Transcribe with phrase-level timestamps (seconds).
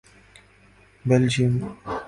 [1.07, 1.53] Belgium